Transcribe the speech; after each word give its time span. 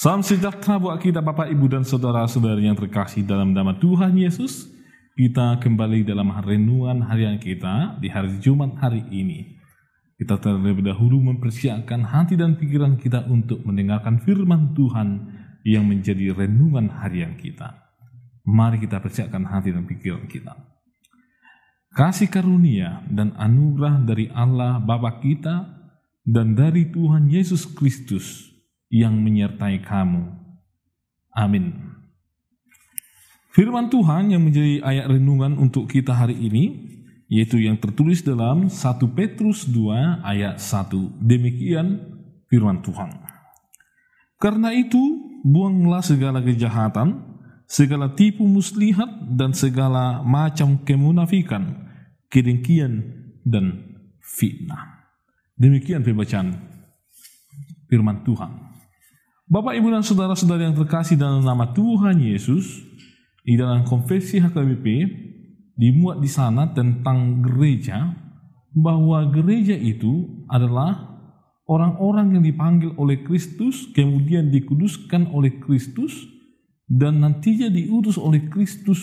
Salam 0.00 0.24
sejahtera 0.24 0.80
buat 0.80 0.96
kita 0.96 1.20
Bapak, 1.20 1.52
Ibu, 1.52 1.76
dan 1.76 1.84
Saudara-saudari 1.84 2.64
yang 2.64 2.72
terkasih 2.72 3.20
dalam 3.20 3.52
nama 3.52 3.76
Tuhan 3.76 4.16
Yesus. 4.16 4.64
Kita 5.12 5.60
kembali 5.60 6.08
dalam 6.08 6.32
renungan 6.32 7.04
harian 7.04 7.36
kita 7.36 8.00
di 8.00 8.08
hari 8.08 8.32
Jumat 8.40 8.80
hari 8.80 9.04
ini. 9.12 9.60
Kita 10.16 10.40
terlebih 10.40 10.80
dahulu 10.80 11.20
mempersiapkan 11.20 12.00
hati 12.00 12.40
dan 12.40 12.56
pikiran 12.56 12.96
kita 12.96 13.28
untuk 13.28 13.60
mendengarkan 13.60 14.24
firman 14.24 14.72
Tuhan 14.72 15.36
yang 15.68 15.84
menjadi 15.84 16.32
renungan 16.32 16.88
harian 17.04 17.36
kita. 17.36 17.92
Mari 18.48 18.80
kita 18.80 19.04
persiapkan 19.04 19.44
hati 19.52 19.68
dan 19.68 19.84
pikiran 19.84 20.24
kita. 20.24 20.56
Kasih 21.92 22.32
karunia 22.32 23.04
dan 23.04 23.36
anugerah 23.36 24.00
dari 24.08 24.32
Allah 24.32 24.80
Bapa 24.80 25.20
kita 25.20 25.76
dan 26.24 26.56
dari 26.56 26.88
Tuhan 26.88 27.28
Yesus 27.28 27.68
Kristus 27.68 28.49
yang 28.90 29.14
menyertai 29.16 29.80
kamu. 29.86 30.26
Amin. 31.32 31.72
Firman 33.54 33.90
Tuhan 33.90 34.30
yang 34.30 34.42
menjadi 34.42 34.82
ayat 34.82 35.10
renungan 35.10 35.58
untuk 35.58 35.90
kita 35.90 36.14
hari 36.14 36.38
ini 36.38 36.64
yaitu 37.30 37.62
yang 37.62 37.78
tertulis 37.78 38.26
dalam 38.26 38.66
1 38.66 38.74
Petrus 39.14 39.62
2 39.70 40.26
ayat 40.26 40.58
1. 40.58 41.22
Demikian 41.22 42.02
firman 42.50 42.82
Tuhan. 42.82 43.14
Karena 44.42 44.74
itu, 44.74 44.98
buanglah 45.46 46.02
segala 46.02 46.42
kejahatan, 46.42 47.22
segala 47.70 48.10
tipu 48.10 48.42
muslihat 48.50 49.30
dan 49.38 49.54
segala 49.54 50.26
macam 50.26 50.82
kemunafikan, 50.82 51.86
kedengkian 52.26 53.06
dan 53.46 53.78
fitnah. 54.18 55.06
Demikian 55.54 56.02
pembacaan 56.02 56.58
firman 57.86 58.26
Tuhan. 58.26 58.69
Bapak, 59.50 59.74
Ibu, 59.74 59.90
dan 59.90 60.06
Saudara-saudara 60.06 60.62
yang 60.62 60.78
terkasih 60.78 61.18
dalam 61.18 61.42
nama 61.42 61.74
Tuhan 61.74 62.22
Yesus, 62.22 62.86
di 63.42 63.58
dalam 63.58 63.82
konfesi 63.82 64.38
HKBP, 64.38 64.86
dimuat 65.74 66.22
di 66.22 66.30
sana 66.30 66.70
tentang 66.70 67.42
gereja, 67.42 68.14
bahwa 68.70 69.26
gereja 69.26 69.74
itu 69.74 70.46
adalah 70.46 71.18
orang-orang 71.66 72.38
yang 72.38 72.46
dipanggil 72.46 72.94
oleh 72.94 73.26
Kristus, 73.26 73.90
kemudian 73.90 74.54
dikuduskan 74.54 75.34
oleh 75.34 75.58
Kristus, 75.58 76.30
dan 76.86 77.18
nantinya 77.18 77.74
diutus 77.74 78.22
oleh 78.22 78.46
Kristus 78.46 79.02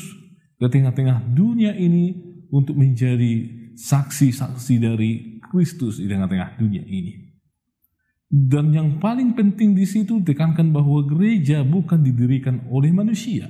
ke 0.56 0.72
tengah-tengah 0.72 1.28
dunia 1.36 1.76
ini 1.76 2.16
untuk 2.56 2.80
menjadi 2.80 3.52
saksi-saksi 3.76 4.80
dari 4.80 5.44
Kristus 5.52 6.00
di 6.00 6.08
tengah-tengah 6.08 6.56
dunia 6.56 6.88
ini. 6.88 7.27
Dan 8.28 8.76
yang 8.76 9.00
paling 9.00 9.40
penting 9.40 9.72
di 9.72 9.88
situ 9.88 10.20
tekankan 10.20 10.76
bahwa 10.76 11.00
gereja 11.08 11.64
bukan 11.64 12.04
didirikan 12.04 12.68
oleh 12.68 12.92
manusia, 12.92 13.48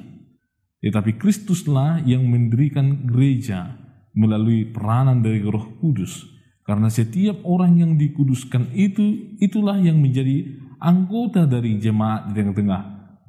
tetapi 0.86 1.18
Kristuslah 1.18 2.06
yang 2.06 2.30
mendirikan 2.30 3.10
gereja 3.10 3.74
melalui 4.14 4.70
peranan 4.70 5.26
dari 5.26 5.42
Roh 5.42 5.82
Kudus. 5.82 6.30
Karena 6.62 6.94
setiap 6.94 7.42
orang 7.48 7.80
yang 7.80 7.92
dikuduskan 7.98 8.76
itu 8.76 9.34
itulah 9.42 9.80
yang 9.82 9.98
menjadi 9.98 10.46
anggota 10.78 11.50
dari 11.50 11.82
jemaat 11.82 12.30
di 12.30 12.32
tengah-tengah 12.38 12.82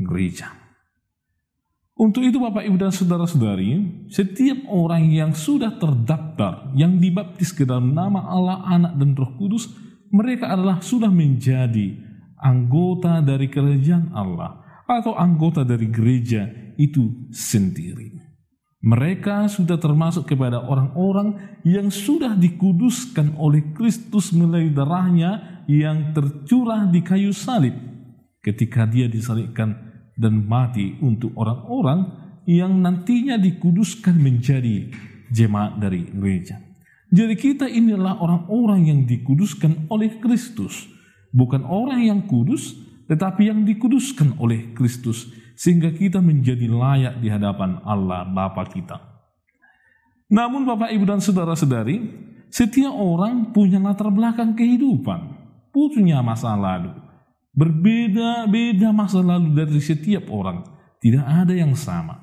gereja. 0.04 0.52
Untuk 1.98 2.22
itu 2.22 2.38
Bapak 2.38 2.62
Ibu 2.62 2.78
dan 2.78 2.94
Saudara-saudari, 2.94 4.04
setiap 4.06 4.70
orang 4.70 5.10
yang 5.10 5.34
sudah 5.34 5.74
terdaftar, 5.82 6.70
yang 6.78 7.02
dibaptis 7.02 7.50
ke 7.50 7.66
dalam 7.66 7.90
nama 7.90 8.22
Allah, 8.22 8.62
Anak 8.70 8.92
dan 9.02 9.18
Roh 9.18 9.34
Kudus, 9.34 9.66
mereka 10.12 10.52
adalah 10.52 10.80
sudah 10.80 11.12
menjadi 11.12 11.96
anggota 12.38 13.20
dari 13.20 13.50
kerajaan 13.50 14.14
Allah 14.14 14.82
atau 14.88 15.12
anggota 15.18 15.66
dari 15.66 15.90
gereja 15.90 16.48
itu 16.80 17.28
sendiri. 17.34 18.16
Mereka 18.78 19.50
sudah 19.50 19.74
termasuk 19.74 20.30
kepada 20.30 20.62
orang-orang 20.62 21.60
yang 21.66 21.90
sudah 21.90 22.38
dikuduskan 22.38 23.34
oleh 23.34 23.74
Kristus 23.74 24.30
melalui 24.30 24.70
darahnya 24.70 25.64
yang 25.66 26.14
tercurah 26.14 26.86
di 26.86 27.02
kayu 27.02 27.34
salib 27.34 27.74
ketika 28.38 28.86
dia 28.86 29.10
disalibkan 29.10 29.74
dan 30.14 30.46
mati 30.46 30.94
untuk 31.02 31.34
orang-orang 31.34 32.06
yang 32.46 32.78
nantinya 32.78 33.36
dikuduskan 33.36 34.14
menjadi 34.14 34.94
jemaat 35.34 35.82
dari 35.82 36.06
gereja. 36.14 36.67
Jadi 37.08 37.34
kita 37.40 37.64
inilah 37.64 38.20
orang-orang 38.20 38.92
yang 38.92 39.00
dikuduskan 39.08 39.88
oleh 39.88 40.20
Kristus. 40.20 40.84
Bukan 41.32 41.64
orang 41.64 42.04
yang 42.04 42.20
kudus, 42.28 42.76
tetapi 43.08 43.48
yang 43.48 43.64
dikuduskan 43.64 44.36
oleh 44.36 44.76
Kristus. 44.76 45.32
Sehingga 45.56 45.90
kita 45.90 46.20
menjadi 46.20 46.68
layak 46.68 47.18
di 47.24 47.32
hadapan 47.32 47.80
Allah 47.82 48.28
Bapa 48.28 48.62
kita. 48.68 49.00
Namun 50.28 50.68
Bapak 50.68 50.92
Ibu 50.92 51.04
dan 51.08 51.24
Saudara-saudari, 51.24 52.04
setiap 52.52 52.92
orang 52.92 53.56
punya 53.56 53.80
latar 53.80 54.12
belakang 54.12 54.52
kehidupan. 54.52 55.40
Punya 55.72 56.20
masa 56.20 56.52
lalu. 56.52 56.92
Berbeda-beda 57.56 58.92
masa 58.92 59.24
lalu 59.24 59.56
dari 59.56 59.80
setiap 59.80 60.28
orang. 60.28 60.62
Tidak 61.00 61.24
ada 61.24 61.56
yang 61.56 61.72
sama. 61.72 62.20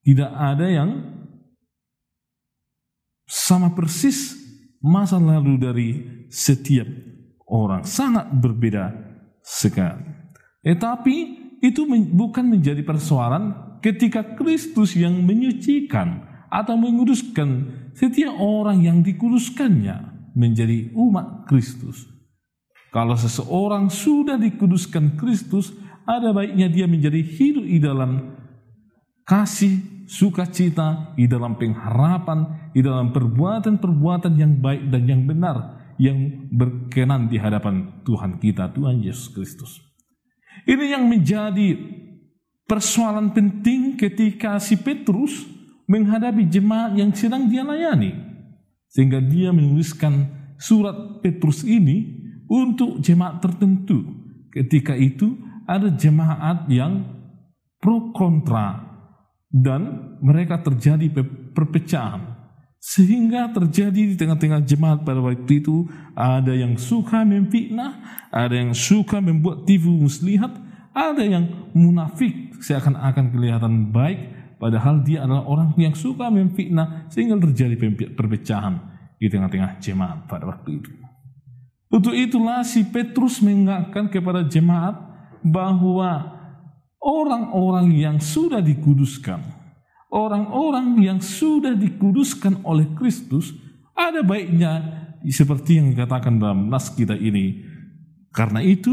Tidak 0.00 0.32
ada 0.32 0.66
yang 0.70 1.15
sama 3.26 3.74
persis 3.74 4.38
masa 4.78 5.18
lalu 5.18 5.54
dari 5.58 5.88
setiap 6.30 6.86
orang 7.50 7.82
sangat 7.82 8.30
berbeda 8.30 8.94
sekali. 9.42 10.06
Tetapi 10.62 11.16
itu 11.62 11.86
bukan 12.14 12.46
menjadi 12.46 12.82
persoalan 12.86 13.78
ketika 13.82 14.38
Kristus 14.38 14.94
yang 14.98 15.22
menyucikan 15.22 16.22
atau 16.50 16.78
menguduskan 16.78 17.70
setiap 17.94 18.34
orang 18.38 18.82
yang 18.82 18.98
dikuduskannya 19.02 20.30
menjadi 20.34 20.94
umat 20.94 21.48
Kristus. 21.48 22.06
Kalau 22.94 23.18
seseorang 23.18 23.90
sudah 23.90 24.38
dikuduskan 24.38 25.18
Kristus, 25.18 25.74
ada 26.06 26.30
baiknya 26.30 26.70
dia 26.70 26.86
menjadi 26.86 27.18
hidup 27.20 27.64
di 27.66 27.78
dalam 27.82 28.36
kasih 29.26 29.95
sukacita, 30.06 31.12
di 31.18 31.26
dalam 31.26 31.58
pengharapan, 31.58 32.70
di 32.70 32.80
dalam 32.80 33.10
perbuatan-perbuatan 33.10 34.32
yang 34.38 34.62
baik 34.62 34.88
dan 34.88 35.02
yang 35.04 35.22
benar 35.26 35.76
yang 35.96 36.48
berkenan 36.52 37.28
di 37.28 37.40
hadapan 37.40 38.04
Tuhan 38.04 38.36
kita, 38.38 38.70
Tuhan 38.72 39.00
Yesus 39.00 39.32
Kristus. 39.32 39.80
Ini 40.64 40.96
yang 40.96 41.08
menjadi 41.08 41.76
persoalan 42.68 43.32
penting 43.32 43.96
ketika 43.96 44.60
si 44.60 44.76
Petrus 44.80 45.44
menghadapi 45.88 46.48
jemaat 46.48 46.96
yang 46.96 47.12
sedang 47.12 47.48
dia 47.48 47.64
layani. 47.64 48.12
Sehingga 48.92 49.20
dia 49.20 49.52
menuliskan 49.52 50.28
surat 50.56 51.20
Petrus 51.20 51.64
ini 51.64 52.24
untuk 52.48 53.00
jemaat 53.00 53.44
tertentu. 53.44 54.04
Ketika 54.52 54.96
itu 54.96 55.36
ada 55.68 55.92
jemaat 55.92 56.64
yang 56.70 57.04
pro 57.80 58.14
kontra 58.16 58.85
dan 59.56 60.12
mereka 60.20 60.60
terjadi 60.60 61.08
perpecahan 61.56 62.36
sehingga 62.76 63.48
terjadi 63.56 64.12
di 64.12 64.14
tengah-tengah 64.14 64.60
jemaat 64.68 65.00
pada 65.02 65.24
waktu 65.24 65.64
itu 65.64 65.88
ada 66.12 66.52
yang 66.52 66.76
suka 66.76 67.24
memfitnah, 67.24 67.98
ada 68.28 68.52
yang 68.52 68.76
suka 68.76 69.18
membuat 69.18 69.64
tipu 69.64 69.88
muslihat, 69.88 70.52
ada 70.92 71.24
yang 71.24 71.72
munafik 71.72 72.52
seakan-akan 72.60 73.32
kelihatan 73.32 73.90
baik 73.90 74.36
padahal 74.60 75.00
dia 75.02 75.24
adalah 75.24 75.48
orang 75.48 75.72
yang 75.80 75.96
suka 75.96 76.28
memfitnah 76.28 77.08
sehingga 77.08 77.40
terjadi 77.48 77.74
perpecahan 78.12 78.76
di 79.16 79.26
tengah-tengah 79.32 79.80
jemaat 79.80 80.28
pada 80.28 80.44
waktu 80.44 80.84
itu. 80.84 80.92
Untuk 81.88 82.12
itulah 82.12 82.60
si 82.60 82.84
Petrus 82.84 83.40
mengingatkan 83.40 84.12
kepada 84.12 84.44
jemaat 84.44 85.00
bahwa 85.40 86.35
orang-orang 87.02 87.92
yang 87.94 88.16
sudah 88.18 88.60
dikuduskan, 88.60 89.42
orang-orang 90.10 91.00
yang 91.02 91.18
sudah 91.22 91.74
dikuduskan 91.76 92.64
oleh 92.66 92.88
Kristus, 92.96 93.52
ada 93.96 94.20
baiknya 94.20 95.06
seperti 95.24 95.80
yang 95.80 95.92
dikatakan 95.92 96.36
dalam 96.36 96.68
nas 96.68 96.92
kita 96.92 97.16
ini. 97.16 97.64
Karena 98.30 98.60
itu, 98.60 98.92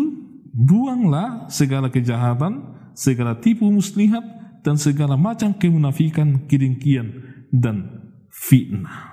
buanglah 0.55 1.51
segala 1.51 1.91
kejahatan, 1.91 2.73
segala 2.95 3.35
tipu 3.35 3.67
muslihat, 3.67 4.23
dan 4.63 4.79
segala 4.79 5.19
macam 5.19 5.51
kemunafikan, 5.51 6.47
kedengkian, 6.47 7.11
dan 7.51 8.07
fitnah. 8.31 9.11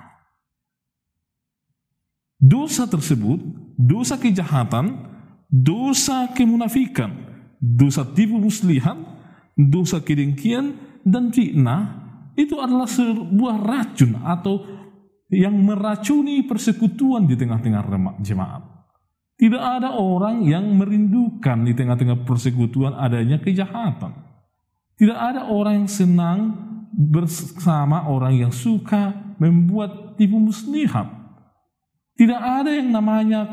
Dosa 2.39 2.87
tersebut, 2.87 3.37
dosa 3.75 4.17
kejahatan, 4.17 5.11
dosa 5.51 6.31
kemunafikan, 6.31 7.30
dosa 7.61 8.01
tipu 8.17 8.41
muslihat, 8.41 8.97
dosa 9.53 10.01
kedengkian, 10.01 10.97
dan 11.05 11.29
fitnah 11.29 12.01
itu 12.33 12.57
adalah 12.57 12.89
sebuah 12.89 13.55
racun 13.61 14.17
atau 14.25 14.65
yang 15.31 15.55
meracuni 15.55 16.43
persekutuan 16.43 17.29
di 17.29 17.37
tengah-tengah 17.37 17.85
jemaat. 18.19 18.65
Tidak 19.37 19.61
ada 19.61 19.97
orang 19.97 20.45
yang 20.45 20.65
merindukan 20.77 21.65
di 21.65 21.73
tengah-tengah 21.73 22.27
persekutuan 22.27 22.93
adanya 22.93 23.41
kejahatan. 23.41 24.13
Tidak 24.99 25.17
ada 25.17 25.49
orang 25.49 25.85
yang 25.85 25.89
senang 25.89 26.39
bersama 26.93 28.05
orang 28.05 28.37
yang 28.37 28.53
suka 28.53 29.33
membuat 29.41 30.13
tipu 30.19 30.37
muslihat. 30.37 31.09
Tidak 32.13 32.37
ada 32.37 32.69
yang 32.69 32.93
namanya 32.93 33.49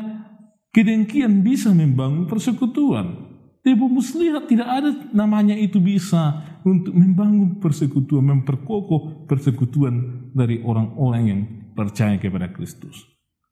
kedengkian 0.69 1.41
bisa 1.41 1.73
membangun 1.73 2.29
persekutuan. 2.29 3.28
Tipu 3.59 3.91
muslihat 3.91 4.47
tidak 4.47 4.69
ada 4.71 4.89
namanya 5.11 5.51
itu 5.51 5.83
bisa 5.83 6.39
untuk 6.63 6.95
membangun 6.95 7.59
persekutuan, 7.59 8.23
memperkokoh 8.31 9.27
persekutuan 9.27 10.31
dari 10.31 10.63
orang-orang 10.63 11.23
yang 11.27 11.41
percaya 11.75 12.15
kepada 12.15 12.47
Kristus. 12.55 13.03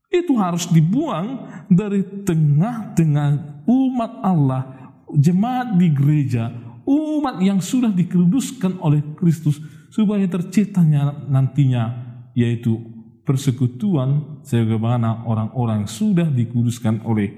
Itu 0.07 0.39
harus 0.39 0.71
dibuang 0.71 1.43
dari 1.67 2.23
tengah-tengah 2.23 3.63
umat 3.67 4.11
Allah, 4.23 4.63
jemaat 5.11 5.75
di 5.75 5.91
gereja, 5.91 6.55
umat 6.87 7.43
yang 7.43 7.59
sudah 7.59 7.91
dikuduskan 7.91 8.79
oleh 8.79 9.03
Kristus 9.19 9.59
supaya 9.91 10.23
terciptanya 10.23 11.27
nantinya 11.27 12.07
yaitu 12.31 12.79
persekutuan 13.27 14.39
sebagaimana 14.47 15.27
orang-orang 15.27 15.83
sudah 15.83 16.31
dikuduskan 16.31 17.03
oleh 17.03 17.35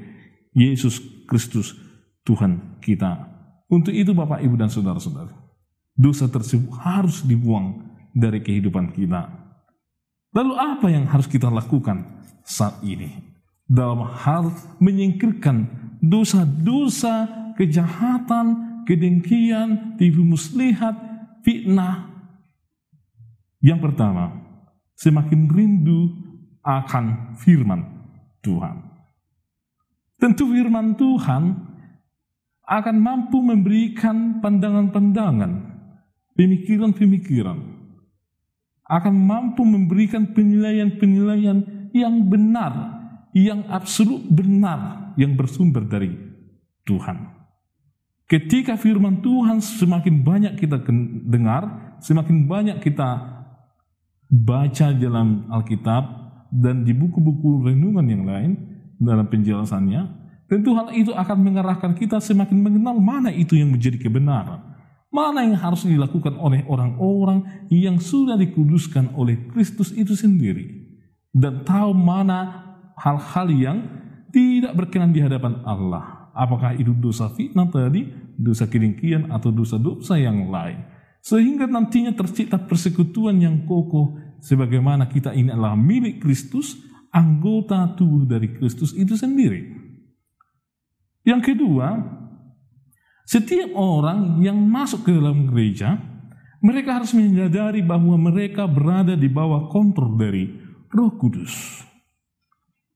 Yesus 0.54 1.02
Kristus 1.26 1.74
Tuhan 2.30 2.78
kita. 2.78 3.26
Untuk 3.66 3.94
itu 3.94 4.14
Bapak 4.14 4.46
Ibu 4.46 4.54
dan 4.54 4.70
Saudara-saudara, 4.70 5.34
dosa 5.98 6.30
tersebut 6.30 6.70
harus 6.78 7.26
dibuang 7.26 7.90
dari 8.14 8.46
kehidupan 8.46 8.94
kita. 8.94 9.26
Lalu 10.30 10.54
apa 10.54 10.88
yang 10.94 11.10
harus 11.10 11.26
kita 11.26 11.50
lakukan? 11.50 12.20
saat 12.50 12.82
ini 12.82 13.14
dalam 13.70 14.10
hal 14.10 14.50
menyingkirkan 14.82 15.70
dosa-dosa 16.02 17.30
kejahatan, 17.54 18.82
kedengkian, 18.90 19.94
tipu 20.02 20.26
muslihat, 20.26 20.98
fitnah. 21.46 22.10
Yang 23.62 23.80
pertama, 23.92 24.34
semakin 24.98 25.46
rindu 25.46 26.10
akan 26.66 27.38
firman 27.38 27.86
Tuhan. 28.42 28.82
Tentu 30.18 30.50
firman 30.50 30.98
Tuhan 30.98 31.69
akan 32.70 32.96
mampu 33.02 33.42
memberikan 33.42 34.38
pandangan-pandangan, 34.46 35.52
pemikiran-pemikiran, 36.38 37.58
akan 38.86 39.16
mampu 39.18 39.66
memberikan 39.66 40.30
penilaian-penilaian 40.38 41.90
yang 41.98 42.16
benar, 42.30 43.02
yang 43.34 43.66
absolut 43.74 44.22
benar, 44.30 45.14
yang 45.18 45.34
bersumber 45.34 45.82
dari 45.82 46.14
Tuhan. 46.86 47.42
Ketika 48.30 48.78
firman 48.78 49.26
Tuhan 49.26 49.58
semakin 49.58 50.22
banyak 50.22 50.54
kita 50.62 50.86
dengar, 51.26 51.98
semakin 52.06 52.46
banyak 52.46 52.78
kita 52.78 53.42
baca 54.30 54.88
dalam 54.94 55.50
Alkitab 55.50 56.04
dan 56.54 56.86
di 56.86 56.94
buku-buku 56.94 57.66
renungan 57.66 58.06
yang 58.06 58.24
lain 58.30 58.52
dalam 59.02 59.26
penjelasannya, 59.26 60.29
tentu 60.50 60.74
hal 60.74 60.92
itu 60.98 61.14
akan 61.14 61.38
mengarahkan 61.40 61.94
kita 61.94 62.18
semakin 62.18 62.58
mengenal 62.60 62.98
mana 62.98 63.30
itu 63.30 63.54
yang 63.54 63.70
menjadi 63.70 64.02
kebenaran. 64.02 64.66
Mana 65.10 65.42
yang 65.46 65.58
harus 65.58 65.86
dilakukan 65.86 66.38
oleh 66.38 66.66
orang-orang 66.70 67.66
yang 67.74 67.98
sudah 67.98 68.38
dikuduskan 68.38 69.18
oleh 69.18 69.50
Kristus 69.50 69.90
itu 69.94 70.14
sendiri 70.14 70.90
dan 71.34 71.66
tahu 71.66 71.94
mana 71.98 72.70
hal-hal 72.98 73.48
yang 73.50 73.78
tidak 74.30 74.78
berkenan 74.78 75.14
di 75.14 75.22
hadapan 75.22 75.62
Allah. 75.66 76.30
Apakah 76.34 76.78
itu 76.78 76.94
dosa 76.94 77.30
fitnah 77.34 77.68
tadi, 77.74 78.06
dosa 78.38 78.70
kedengkian, 78.70 79.34
atau 79.34 79.50
dosa-dosa 79.50 80.16
yang 80.22 80.46
lain. 80.48 80.78
Sehingga 81.20 81.68
nantinya 81.68 82.16
tercipta 82.16 82.62
persekutuan 82.62 83.42
yang 83.42 83.66
kokoh 83.68 84.16
sebagaimana 84.40 85.12
kita 85.12 85.36
ini 85.36 85.52
adalah 85.52 85.76
milik 85.76 86.24
Kristus, 86.24 86.80
anggota 87.12 87.92
tubuh 87.98 88.24
dari 88.24 88.56
Kristus 88.56 88.96
itu 88.96 89.18
sendiri. 89.20 89.79
Yang 91.28 91.54
kedua, 91.54 92.00
setiap 93.30 93.76
orang 93.78 94.42
yang 94.42 94.58
masuk 94.58 95.06
ke 95.06 95.12
dalam 95.14 95.46
gereja, 95.46 96.00
mereka 96.60 97.00
harus 97.00 97.16
menyadari 97.16 97.80
bahwa 97.80 98.20
mereka 98.20 98.68
berada 98.68 99.16
di 99.16 99.32
bawah 99.32 99.72
kontrol 99.72 100.18
dari 100.20 100.50
Roh 100.92 101.14
Kudus. 101.16 101.86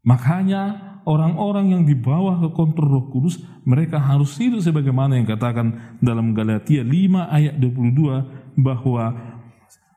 Makanya 0.04 0.94
orang-orang 1.08 1.72
yang 1.72 1.84
di 1.88 1.96
bawah 1.96 2.44
ke 2.44 2.50
kontrol 2.52 2.92
Roh 2.92 3.08
Kudus, 3.08 3.40
mereka 3.64 4.00
harus 4.00 4.36
hidup 4.36 4.60
sebagaimana 4.60 5.16
yang 5.16 5.28
katakan 5.28 6.00
dalam 6.04 6.36
Galatia 6.36 6.84
5 6.84 6.92
ayat 7.32 7.56
22 7.60 8.60
bahwa 8.60 9.16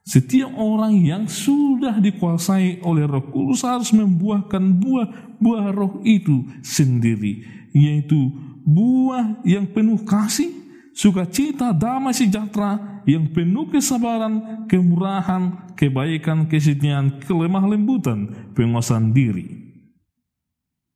setiap 0.06 0.54
orang 0.54 1.02
yang 1.02 1.26
sudah 1.26 1.98
dikuasai 1.98 2.86
oleh 2.86 3.10
Roh 3.10 3.26
Kudus 3.34 3.66
harus 3.66 3.90
membuahkan 3.90 4.62
buah-buah 4.78 5.66
Roh 5.74 5.98
itu 6.06 6.46
sendiri, 6.62 7.42
yaitu 7.76 8.32
buah 8.64 9.44
yang 9.44 9.68
penuh 9.68 10.00
kasih, 10.00 10.48
sukacita, 10.96 11.76
damai 11.76 12.16
sejahtera, 12.16 13.04
yang 13.04 13.28
penuh 13.28 13.68
kesabaran, 13.68 14.64
kemurahan, 14.64 15.76
kebaikan, 15.76 16.48
kesetiaan, 16.48 17.20
kelemah 17.20 17.68
lembutan, 17.68 18.50
penguasaan 18.56 19.12
diri. 19.12 19.44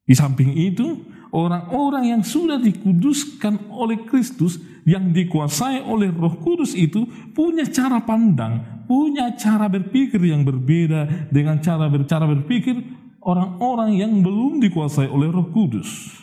Di 0.01 0.17
samping 0.17 0.57
itu, 0.57 1.05
orang-orang 1.31 2.17
yang 2.17 2.21
sudah 2.25 2.57
dikuduskan 2.57 3.71
oleh 3.71 4.01
Kristus, 4.09 4.59
yang 4.83 5.13
dikuasai 5.13 5.85
oleh 5.85 6.09
Roh 6.09 6.41
Kudus 6.41 6.73
itu 6.73 7.05
punya 7.37 7.69
cara 7.69 8.01
pandang, 8.01 8.83
punya 8.89 9.37
cara 9.37 9.69
berpikir 9.69 10.19
yang 10.25 10.41
berbeda 10.41 11.29
dengan 11.29 11.61
cara 11.61 11.85
bercara 11.85 12.25
berpikir 12.25 12.81
orang-orang 13.21 14.01
yang 14.01 14.11
belum 14.25 14.57
dikuasai 14.59 15.07
oleh 15.07 15.29
Roh 15.29 15.53
Kudus. 15.53 16.17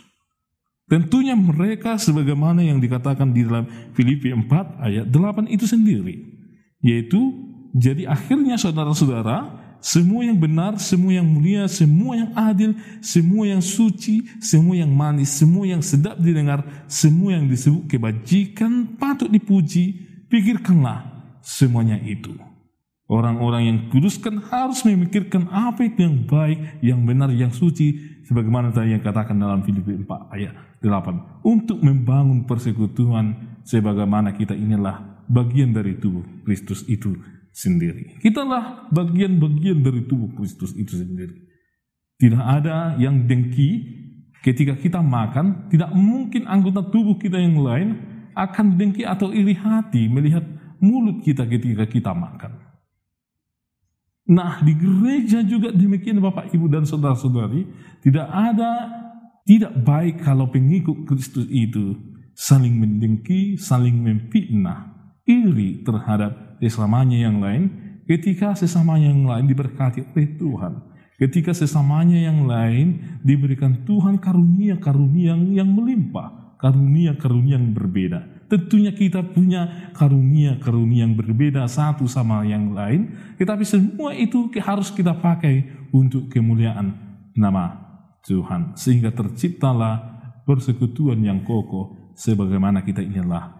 Tentunya 0.88 1.36
mereka 1.36 2.00
sebagaimana 2.00 2.64
yang 2.64 2.80
dikatakan 2.80 3.36
di 3.36 3.44
dalam 3.44 3.68
Filipi 3.92 4.32
4 4.32 4.80
ayat 4.80 5.06
8 5.12 5.44
itu 5.52 5.68
sendiri. 5.68 6.16
Yaitu, 6.80 7.20
jadi 7.76 8.08
akhirnya 8.08 8.56
saudara-saudara, 8.56 9.52
semua 9.84 10.24
yang 10.24 10.40
benar, 10.40 10.80
semua 10.80 11.12
yang 11.12 11.28
mulia, 11.28 11.68
semua 11.68 12.16
yang 12.16 12.30
adil, 12.32 12.72
semua 13.04 13.44
yang 13.52 13.60
suci, 13.60 14.24
semua 14.40 14.80
yang 14.80 14.88
manis, 14.88 15.28
semua 15.28 15.68
yang 15.68 15.84
sedap 15.84 16.16
didengar, 16.16 16.64
semua 16.88 17.36
yang 17.36 17.44
disebut 17.44 17.84
kebajikan 17.84 18.96
patut 18.96 19.28
dipuji, 19.28 19.92
pikirkanlah 20.32 21.04
semuanya 21.44 22.00
itu. 22.00 22.32
Orang-orang 23.08 23.62
yang 23.68 23.78
kuduskan 23.92 24.40
harus 24.48 24.84
memikirkan 24.88 25.52
apa 25.52 25.84
itu 25.84 26.00
yang 26.00 26.24
baik, 26.24 26.80
yang 26.80 27.00
benar, 27.04 27.28
yang 27.28 27.52
suci, 27.52 28.20
sebagaimana 28.24 28.72
tadi 28.72 28.96
yang 28.96 29.04
katakan 29.04 29.36
dalam 29.36 29.60
Filipi 29.64 29.96
4 29.96 30.32
ayat 30.32 30.67
8 30.82 31.42
untuk 31.46 31.82
membangun 31.82 32.46
persekutuan 32.46 33.58
sebagaimana 33.66 34.34
kita 34.34 34.54
inilah 34.54 35.26
bagian 35.28 35.74
dari 35.74 35.98
tubuh 35.98 36.24
Kristus 36.46 36.86
itu 36.86 37.18
sendiri. 37.52 38.22
Kitalah 38.22 38.86
bagian-bagian 38.94 39.82
dari 39.82 40.06
tubuh 40.06 40.30
Kristus 40.38 40.72
itu 40.78 40.94
sendiri. 40.94 41.34
Tidak 42.18 42.42
ada 42.42 42.94
yang 42.98 43.26
dengki 43.26 43.98
ketika 44.42 44.78
kita 44.78 45.02
makan, 45.02 45.70
tidak 45.70 45.90
mungkin 45.94 46.46
anggota 46.46 46.82
tubuh 46.90 47.18
kita 47.18 47.38
yang 47.38 47.58
lain 47.58 47.88
akan 48.34 48.78
dengki 48.78 49.02
atau 49.02 49.34
iri 49.34 49.54
hati 49.54 50.06
melihat 50.06 50.46
mulut 50.78 51.22
kita 51.26 51.46
ketika 51.46 51.86
kita 51.90 52.14
makan. 52.14 52.68
Nah, 54.28 54.60
di 54.60 54.76
gereja 54.76 55.40
juga 55.40 55.72
demikian 55.72 56.20
Bapak, 56.20 56.52
Ibu, 56.52 56.68
dan 56.68 56.84
Saudara-saudari, 56.84 57.64
tidak 58.04 58.28
ada 58.28 58.70
tidak 59.48 59.72
baik 59.80 60.20
kalau 60.20 60.52
pengikut 60.52 61.08
Kristus 61.08 61.48
itu 61.48 61.96
saling 62.36 62.76
mendengki, 62.76 63.56
saling 63.56 63.96
memfitnah, 63.96 64.92
iri 65.24 65.80
terhadap 65.88 66.60
sesamanya 66.60 67.16
yang 67.16 67.40
lain 67.40 67.72
ketika 68.04 68.52
sesamanya 68.52 69.08
yang 69.08 69.24
lain 69.24 69.48
diberkati 69.48 70.04
oleh 70.12 70.36
Tuhan. 70.36 70.72
Ketika 71.16 71.56
sesamanya 71.56 72.14
yang 72.14 72.44
lain 72.44 73.18
diberikan 73.24 73.88
Tuhan 73.88 74.20
karunia-karunia 74.20 75.34
yang, 75.34 75.42
yang 75.64 75.70
melimpah, 75.72 76.60
karunia-karunia 76.60 77.56
yang 77.56 77.72
berbeda. 77.72 78.46
Tentunya 78.52 78.92
kita 78.92 79.24
punya 79.32 79.90
karunia-karunia 79.96 81.08
yang 81.08 81.16
berbeda 81.16 81.64
satu 81.66 82.04
sama 82.04 82.44
yang 82.44 82.70
lain, 82.76 83.16
tetapi 83.40 83.64
semua 83.64 84.12
itu 84.12 84.52
harus 84.60 84.92
kita 84.94 85.16
pakai 85.16 85.88
untuk 85.90 86.30
kemuliaan 86.30 86.94
nama 87.34 87.87
Tuhan 88.26 88.74
sehingga 88.74 89.14
terciptalah 89.14 90.18
persekutuan 90.48 91.20
yang 91.22 91.44
kokoh 91.44 92.14
sebagaimana 92.16 92.82
kita 92.82 93.04
inilah 93.04 93.52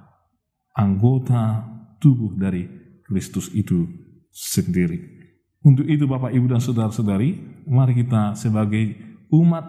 anggota 0.75 1.67
tubuh 1.99 2.35
dari 2.39 2.65
Kristus 3.05 3.51
itu 3.55 3.87
sendiri. 4.31 5.19
Untuk 5.63 5.91
itu 5.91 6.07
Bapak 6.07 6.31
Ibu 6.31 6.47
dan 6.55 6.63
Saudara-saudari, 6.63 7.35
mari 7.67 7.99
kita 7.99 8.39
sebagai 8.39 8.95
umat 9.35 9.67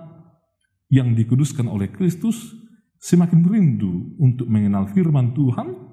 yang 0.93 1.17
dikuduskan 1.17 1.65
oleh 1.65 1.89
Kristus 1.89 2.53
semakin 3.00 3.46
rindu 3.48 4.15
untuk 4.22 4.46
mengenal 4.46 4.89
firman 4.91 5.34
Tuhan 5.34 5.89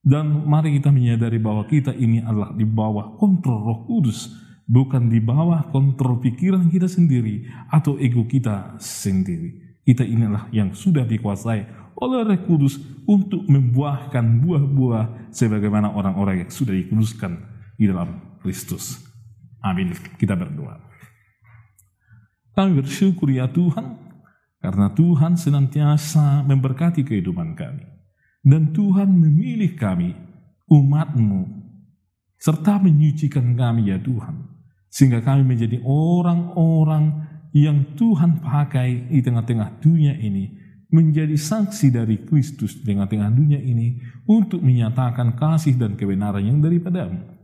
dan 0.00 0.48
mari 0.48 0.80
kita 0.80 0.88
menyadari 0.88 1.36
bahwa 1.36 1.68
kita 1.68 1.92
ini 1.92 2.24
adalah 2.24 2.56
di 2.56 2.64
bawah 2.64 3.20
kontrol 3.20 3.60
Roh 3.60 3.80
Kudus, 3.84 4.32
bukan 4.70 5.10
di 5.10 5.18
bawah 5.18 5.66
kontrol 5.74 6.22
pikiran 6.22 6.70
kita 6.70 6.86
sendiri 6.86 7.50
atau 7.66 7.98
ego 7.98 8.22
kita 8.22 8.78
sendiri. 8.78 9.82
Kita 9.82 10.06
inilah 10.06 10.46
yang 10.54 10.70
sudah 10.70 11.02
dikuasai 11.02 11.66
oleh 11.98 12.22
Roh 12.22 12.40
Kudus 12.46 12.78
untuk 13.04 13.42
membuahkan 13.50 14.22
buah-buah 14.46 15.34
sebagaimana 15.34 15.90
orang-orang 15.90 16.46
yang 16.46 16.50
sudah 16.54 16.70
dikuduskan 16.70 17.42
di 17.74 17.90
dalam 17.90 18.38
Kristus. 18.38 19.02
Amin. 19.60 19.92
Kita 20.16 20.38
berdoa. 20.38 20.78
Kami 22.54 22.78
bersyukur 22.78 23.28
ya 23.34 23.50
Tuhan 23.50 23.98
karena 24.62 24.92
Tuhan 24.94 25.34
senantiasa 25.34 26.46
memberkati 26.46 27.02
kehidupan 27.02 27.58
kami. 27.58 27.84
Dan 28.40 28.72
Tuhan 28.72 29.12
memilih 29.12 29.76
kami, 29.76 30.16
umatmu, 30.64 31.44
serta 32.40 32.80
menyucikan 32.80 33.52
kami 33.52 33.92
ya 33.92 34.00
Tuhan. 34.00 34.49
Sehingga 34.90 35.22
kami 35.22 35.46
menjadi 35.46 35.78
orang-orang 35.86 37.30
yang 37.54 37.94
Tuhan 37.94 38.42
pakai 38.42 39.10
di 39.10 39.22
tengah-tengah 39.22 39.78
dunia 39.78 40.18
ini. 40.18 40.58
Menjadi 40.90 41.38
saksi 41.38 41.94
dari 41.94 42.18
Kristus 42.26 42.82
di 42.82 42.90
tengah-tengah 42.90 43.30
dunia 43.30 43.62
ini 43.62 44.02
untuk 44.26 44.58
menyatakan 44.58 45.38
kasih 45.38 45.78
dan 45.78 45.94
kebenaran 45.94 46.42
yang 46.42 46.58
daripadamu. 46.58 47.38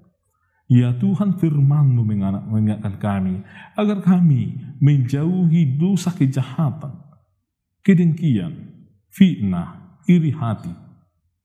Ya 0.66 0.90
Tuhan 0.98 1.38
firmanmu 1.38 2.02
mengingatkan 2.50 2.98
kami 2.98 3.46
agar 3.78 4.02
kami 4.02 4.58
menjauhi 4.82 5.78
dosa 5.78 6.10
kejahatan 6.10 7.06
kedengkian, 7.86 8.50
fitnah, 9.14 10.02
iri 10.10 10.34
hati, 10.34 10.74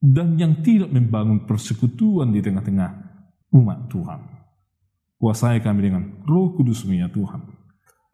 dan 0.02 0.34
yang 0.42 0.66
tidak 0.66 0.90
membangun 0.90 1.46
persekutuan 1.46 2.34
di 2.34 2.42
tengah-tengah 2.42 2.90
umat 3.54 3.86
Tuhan. 3.94 4.31
Kuasai 5.22 5.62
kami 5.62 5.86
dengan 5.86 6.26
roh 6.26 6.58
kudusmu 6.58 6.98
ya 6.98 7.06
Tuhan, 7.14 7.46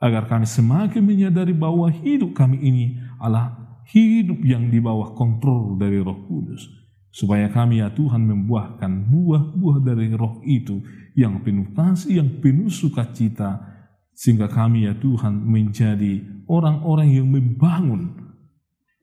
agar 0.03 0.27
kami 0.27 0.43
semakin 0.43 0.99
menyadari 0.99 1.55
bahwa 1.55 1.87
hidup 1.87 2.35
kami 2.35 2.59
ini 2.59 2.99
adalah 3.15 3.79
hidup 3.87 4.43
yang 4.43 4.67
di 4.67 4.83
bawah 4.83 5.15
kontrol 5.15 5.79
dari 5.79 6.03
roh 6.03 6.27
kudus, 6.27 6.67
supaya 7.15 7.47
kami 7.47 7.79
ya 7.79 7.87
Tuhan 7.95 8.27
membuahkan 8.27 9.07
buah-buah 9.07 9.77
dari 9.87 10.11
roh 10.19 10.43
itu 10.43 10.83
yang 11.15 11.39
penuh 11.47 11.71
kasih, 11.71 12.19
yang 12.19 12.43
penuh 12.43 12.67
sukacita, 12.67 13.63
sehingga 14.11 14.51
kami 14.51 14.83
ya 14.83 14.93
Tuhan 14.99 15.47
menjadi 15.47 16.43
orang-orang 16.51 17.07
yang 17.15 17.31
membangun 17.31 18.35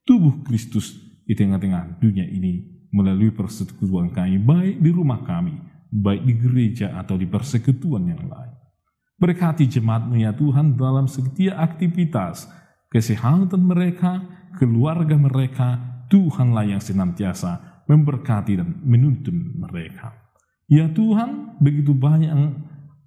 tubuh 0.04 0.44
Kristus 0.44 0.92
di 1.24 1.32
tengah-tengah 1.32 2.04
dunia 2.04 2.28
ini 2.28 2.84
melalui 2.92 3.32
persekutuan 3.32 4.12
kami, 4.12 4.36
baik 4.38 4.76
di 4.78 4.90
rumah 4.92 5.24
kami, 5.24 5.56
baik 5.94 6.22
di 6.26 6.34
gereja 6.34 6.98
atau 6.98 7.14
di 7.14 7.30
persekutuan 7.30 8.10
yang 8.10 8.26
lain. 8.26 8.54
Berkati 9.14 9.70
jemaatmu 9.70 10.18
ya 10.18 10.34
Tuhan 10.34 10.74
dalam 10.74 11.06
setiap 11.06 11.54
aktivitas, 11.54 12.50
kesehatan 12.90 13.62
mereka, 13.62 14.18
keluarga 14.58 15.14
mereka, 15.14 15.78
Tuhanlah 16.10 16.66
yang 16.66 16.82
senantiasa 16.82 17.82
memberkati 17.86 18.58
dan 18.58 18.82
menuntun 18.82 19.54
mereka. 19.54 20.18
Ya 20.66 20.90
Tuhan, 20.90 21.62
begitu 21.62 21.94
banyak 21.94 22.34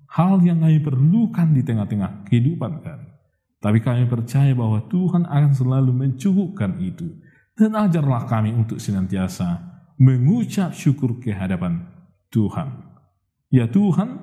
hal 0.07 0.39
yang 0.39 0.63
kami 0.63 0.79
perlukan 0.79 1.51
di 1.51 1.61
tengah-tengah 1.67 2.23
kehidupan 2.23 2.79
kami. 2.79 3.07
Tapi 3.57 3.83
kami 3.83 4.05
percaya 4.07 4.53
bahwa 4.53 4.85
Tuhan 4.87 5.27
akan 5.27 5.51
selalu 5.51 5.91
mencukupkan 5.91 6.79
itu. 6.79 7.09
Dan 7.57 7.73
ajarlah 7.73 8.29
kami 8.29 8.53
untuk 8.53 8.77
senantiasa 8.77 9.65
mengucap 9.97 10.77
syukur 10.77 11.17
ke 11.17 11.33
hadapan 11.33 11.96
Tuhan. 12.37 12.69
Ya 13.49 13.65
Tuhan, 13.65 14.21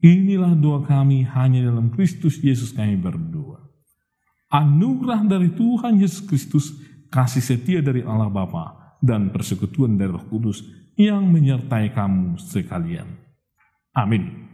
inilah 0.00 0.56
doa 0.56 0.80
kami 0.80 1.28
hanya 1.28 1.68
dalam 1.68 1.92
Kristus 1.92 2.40
Yesus 2.40 2.72
kami 2.72 2.96
berdoa. 2.96 3.60
Anugerah 4.48 5.28
dari 5.28 5.52
Tuhan 5.52 6.00
Yesus 6.00 6.24
Kristus, 6.24 6.72
kasih 7.12 7.44
setia 7.44 7.84
dari 7.84 8.00
Allah 8.00 8.32
Bapa 8.32 8.96
dan 9.04 9.28
persekutuan 9.28 10.00
dari 10.00 10.10
Roh 10.10 10.24
Kudus 10.32 10.64
yang 10.96 11.28
menyertai 11.28 11.92
kamu 11.92 12.40
sekalian. 12.40 13.06
Amin. 13.92 14.50